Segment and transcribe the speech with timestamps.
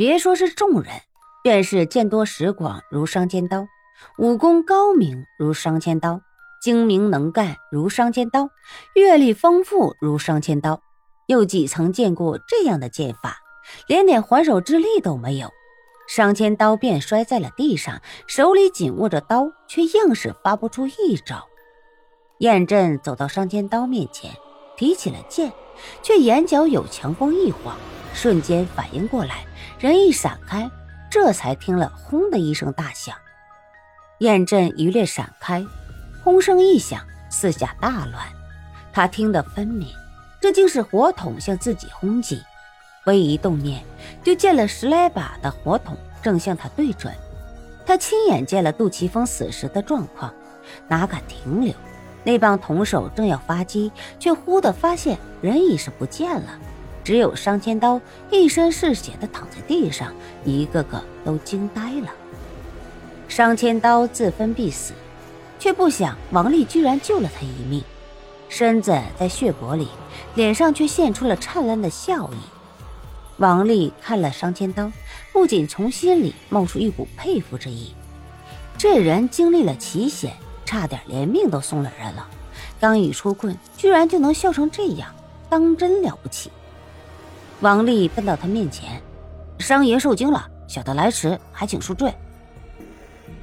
[0.00, 0.94] 别说是众人，
[1.42, 3.66] 便是见多识广如商千刀，
[4.16, 6.22] 武功高明如商千刀，
[6.62, 8.48] 精明能干如商千刀，
[8.94, 10.80] 阅历丰富如商千刀，
[11.26, 13.36] 又几曾见过这样的剑法？
[13.88, 15.50] 连点还手之力都没有，
[16.08, 21.46] 商千刀便摔在了地上，手里紧握着刀，却硬是发不出一招。
[22.38, 24.30] 燕震走到商千刀面前，
[24.78, 25.52] 提起了剑，
[26.02, 27.76] 却眼角有强光一晃，
[28.12, 29.44] 瞬间反应过来，
[29.78, 30.70] 人一闪开，
[31.10, 33.14] 这才听了“轰”的一声大响。
[34.18, 35.64] 燕震一掠闪开，
[36.22, 37.00] 轰声一响，
[37.30, 38.26] 四下大乱。
[38.92, 39.88] 他听得分明，
[40.40, 42.42] 这竟是火筒向自己轰击。
[43.06, 43.82] 微一动念，
[44.22, 47.14] 就见了十来把的火筒正向他对准。
[47.86, 50.32] 他亲眼见了杜琪峰死时的状况，
[50.86, 51.72] 哪敢停留？
[52.22, 56.58] 那帮铜手正要发击，却忽地发现人已是不见了，
[57.02, 58.00] 只有商千刀
[58.30, 60.12] 一身是血的躺在地上，
[60.44, 62.08] 一个个都惊呆了。
[63.28, 64.92] 商千刀自分必死，
[65.58, 67.82] 却不想王丽居然救了他一命，
[68.48, 69.88] 身子在血泊里，
[70.34, 72.36] 脸上却现出了灿烂的笑意。
[73.38, 74.92] 王丽看了商千刀，
[75.32, 77.94] 不仅从心里冒出一股佩服之意，
[78.76, 80.32] 这人经历了奇险。
[80.66, 82.28] 差点连命都送了人了，
[82.78, 85.12] 刚一出困，居然就能笑成这样，
[85.48, 86.48] 当真了不起。
[87.60, 89.00] 王丽奔到他面前
[89.60, 92.12] ：“商爷受惊了，小的来迟，还请恕罪。”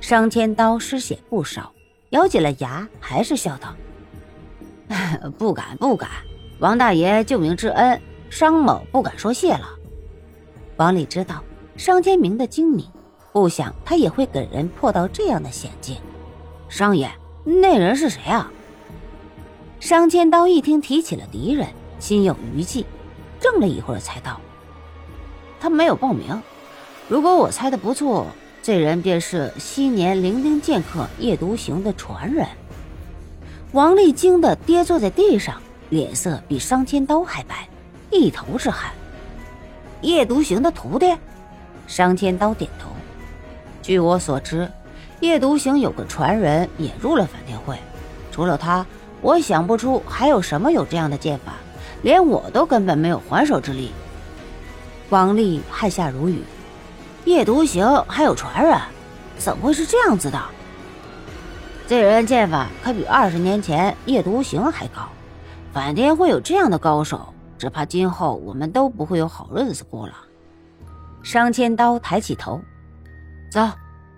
[0.02, 1.72] 商千刀失血不少，
[2.10, 3.76] 咬紧了牙，还是笑道
[5.38, 6.10] ：“不敢不敢，
[6.60, 9.70] 王大爷救命之恩，商某不敢说谢了。”
[10.78, 11.44] 王丽知道
[11.76, 12.86] 商天明的精明，
[13.32, 15.96] 不想他也会给人破到这样的险境。
[16.70, 17.12] 商爷，
[17.44, 18.52] 那人是谁啊？
[19.80, 21.68] 商千刀一听提起了敌人，
[22.00, 22.84] 心有余悸，
[23.54, 24.40] 怔了一会儿，才道
[25.60, 26.42] ：“他没有报名。
[27.08, 28.28] 如果我猜的不错，
[28.62, 32.46] 这人便是昔年伶仃剑客夜独行的传人。”
[33.74, 37.68] 王丽惊得跌坐在地上，脸色比商千刀还白，
[38.10, 38.92] 一头是汗。
[40.02, 41.16] 夜独行的徒弟？
[41.88, 42.90] 商千刀点头。
[43.82, 44.70] 据我所知。
[45.20, 47.76] 夜独行有个传人也入了反天会，
[48.32, 48.86] 除了他，
[49.20, 51.54] 我想不出还有什么有这样的剑法，
[52.02, 53.92] 连我都根本没有还手之力。
[55.10, 56.44] 王丽汗下如雨，
[57.26, 58.78] 叶独行还有传人，
[59.38, 60.42] 怎么会是这样子的？
[61.88, 65.08] 这人剑法可比二十年前叶独行还高，
[65.74, 70.14] 反天会有这样的高手，只怕今后我们都不会有好日子过了。
[71.24, 72.62] 商千刀抬起头，
[73.52, 73.62] 走。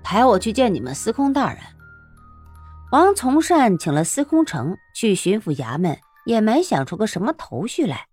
[0.01, 1.59] 抬我去见你们司空大人。
[2.91, 8.07] 王从善请了司空城去巡抚衙门，也没想出个什么头绪来。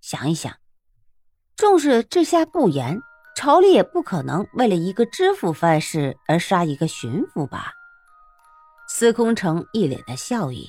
[0.00, 0.54] 想一想，
[1.56, 3.00] 纵使治下不严，
[3.36, 7.72] 朝里也不可能为了一个知府犯事而杀一个巡抚吧？
[8.88, 10.68] 司空城一脸的笑意，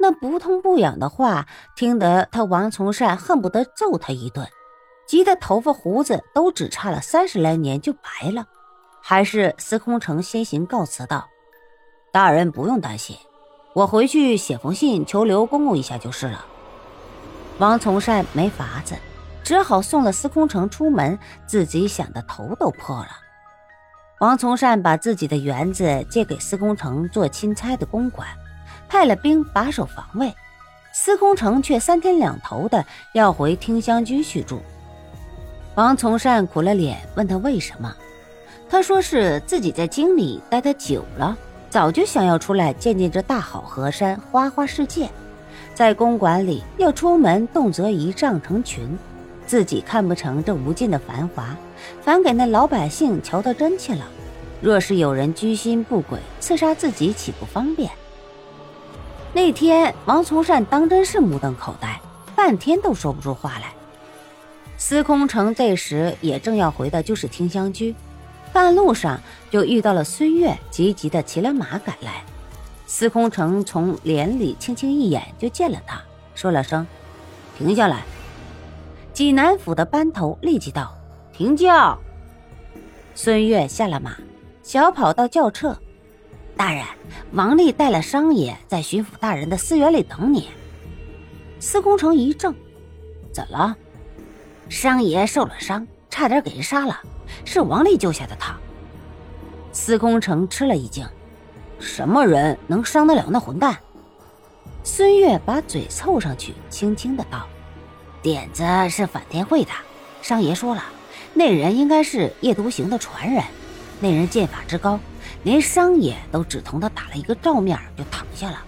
[0.00, 4.46] 那不痛不痒的话，听得他王从善恨不得揍他一顿，
[5.06, 8.46] 急得头发胡子都只差了三十来年就白了。
[9.00, 11.28] 还是司空城先行告辞道
[12.12, 13.16] ：“大人不用担心，
[13.76, 16.46] 我回去写封信求刘公公一下就是了。”
[17.60, 18.94] 王从善没法子，
[19.44, 23.08] 只好送了司空城出门，自己想的头都破了。
[24.20, 28.26] 王从善把自己的园子借给司空城做钦差的公馆，
[28.88, 30.34] 派了兵把守防卫，
[30.94, 32.82] 司空城却三天两头的
[33.12, 34.62] 要回听香居去住。
[35.74, 37.94] 王从善苦了脸，问他为什么。
[38.70, 41.36] 他说是自己在京里待得久了，
[41.76, 45.10] 早就想要出来见见这大好河山、花花世界。
[45.74, 48.98] 在公馆里要出门，动辄一丈成群，
[49.46, 51.54] 自己看不成这无尽的繁华，
[52.00, 54.06] 反给那老百姓瞧得真切了。
[54.62, 57.90] 若是有人居心不轨，刺杀自己岂不方便？
[59.34, 62.00] 那天王从善当真是目瞪口呆，
[62.34, 63.74] 半天都说不出话来。
[64.78, 67.94] 司空城这时也正要回的就是听香居。
[68.52, 69.20] 半路上
[69.50, 72.24] 就遇到了孙越，急急的骑了马赶来。
[72.86, 76.00] 司空城从帘里轻轻一眼就见了他，
[76.34, 76.86] 说了声
[77.58, 78.04] ：“停下来。”
[79.12, 80.94] 济南府的班头立即道
[81.32, 81.98] ：“停轿。”
[83.14, 84.16] 孙越下了马，
[84.62, 85.76] 小跑到轿车
[86.56, 86.84] ：“大人，
[87.32, 90.48] 王丽带了商爷在巡抚大人的私园里等你。”
[91.58, 92.54] 司空城一怔
[93.32, 93.76] ：“怎了？”
[94.68, 96.98] 商爷受了伤，差点给人杀了。
[97.44, 98.56] 是王丽救下的他。
[99.70, 101.06] 司空城吃了一惊，
[101.78, 103.76] 什么人能伤得了那混蛋？
[104.82, 107.46] 孙越把嘴凑上去，轻轻的道
[108.22, 109.70] ：“点子是反天会的，
[110.22, 110.82] 商爷说了，
[111.34, 113.44] 那人应该是夜独行的传人。
[114.00, 114.98] 那人剑法之高，
[115.42, 118.58] 连商爷都只同他打了一个照面就躺下了。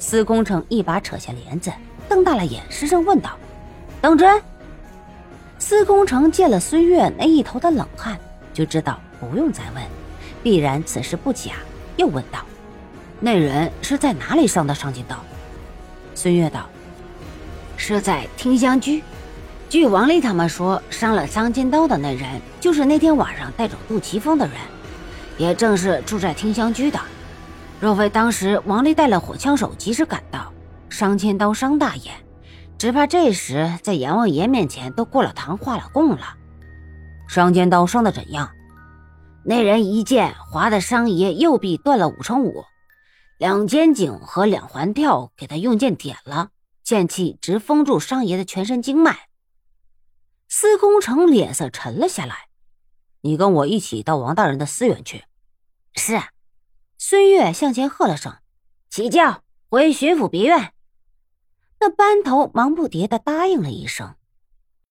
[0.00, 1.72] 司空城一把扯下帘子，
[2.08, 3.38] 瞪大了眼，失声问道
[4.02, 4.42] ：“当真？”
[5.58, 8.18] 司空城见了孙越那一头的冷汗，
[8.52, 9.82] 就知道不用再问，
[10.42, 11.52] 必然此事不假，
[11.96, 12.40] 又问道
[13.18, 15.16] ：“那人是在哪里伤的上剑刀？”
[16.14, 16.68] 孙越道
[17.76, 19.02] ：“是在听香居。
[19.70, 24.56] 据王丽他们说，伤了上剑刀的那人，就是那天晚上带走杜琪峰的人，
[25.38, 27.00] 也正是住在听香居的。
[27.80, 30.52] 若非当时王丽带了火枪手及时赶到，
[30.90, 32.10] 商千刀伤大爷。”
[32.78, 36.36] 只怕这时在阎王爷面前都过了堂、画了供了。
[37.26, 38.50] 双尖刀伤的怎样？
[39.46, 42.64] 那人一剑划的商爷右臂断了五成五，
[43.38, 46.50] 两肩颈和两环跳给他用剑点了，
[46.82, 49.28] 剑气直封住商爷的全身经脉。
[50.48, 52.48] 司空城脸色沉了下来
[53.22, 55.24] ：“你跟我一起到王大人的私园去。”
[55.96, 56.20] 是。
[56.96, 58.34] 孙越向前喝了声
[58.88, 60.72] ：“起轿，回巡抚别院。”
[61.86, 64.14] 那班头忙不迭的答应了一声。